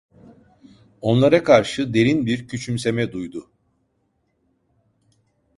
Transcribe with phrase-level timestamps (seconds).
[1.01, 3.51] Onlara karşı derin bir küçümseme duydu.